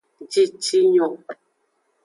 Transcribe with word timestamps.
Jicinyo. 0.31 1.07